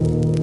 you. 0.00 0.39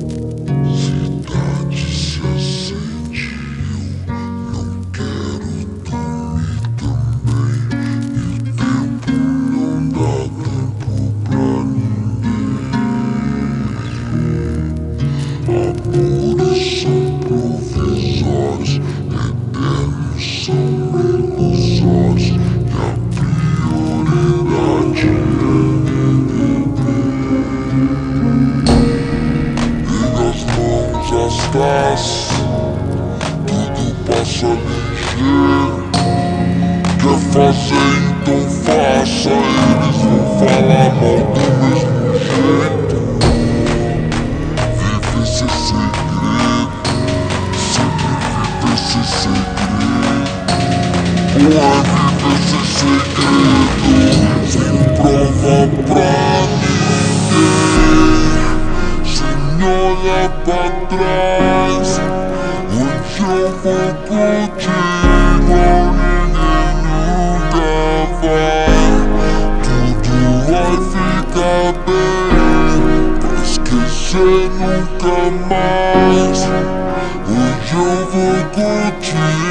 fazer, 37.38 37.94
então 38.10 38.42
faça. 38.66 39.30
Eles 39.30 39.98
vão 40.02 40.18
falar 40.40 40.90
mal 40.96 41.20
do 41.34 41.46
mesmo 41.62 42.08
jeito. 42.18 42.98
Vive 44.78 45.18
esse 45.22 45.48
segredo, 45.68 46.82
sempre 47.74 48.14
vive 48.34 48.74
esse 48.74 49.02
segredo. 49.22 50.32
Boa, 51.34 51.78
vive 51.84 52.30
esse 52.34 52.60
segredo, 52.80 53.94
sem 54.50 54.76
prova 54.96 55.58
pra 55.86 56.14
ninguém. 57.08 57.54
Sem 59.06 59.42
olhar 59.64 60.30
pra 60.44 60.66
trás. 60.88 61.27
compromise. 75.00 76.44
Would 77.30 77.60
you 77.72 77.90
go 78.56 79.00
to 79.02 79.47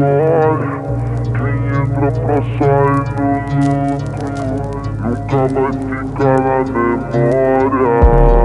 lugar 0.00 0.82
Quem 1.36 1.56
entra 1.82 2.10
pra 2.12 2.38
sair 2.58 3.00
no 3.16 3.30
lucro 3.94 4.30
Nunca 5.10 5.40
vai 5.48 5.72
ficar 5.72 6.38
na 6.40 6.58
memória. 6.64 8.39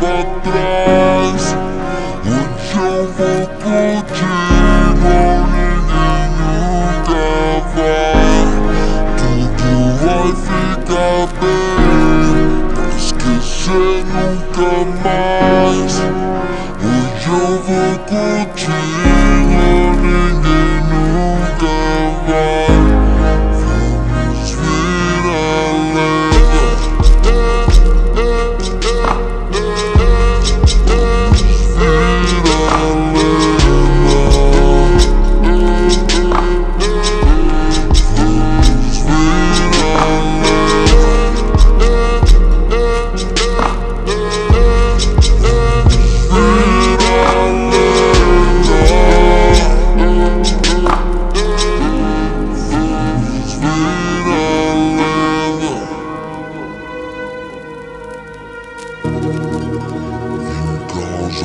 da, 0.00 0.22
da. 0.44 0.61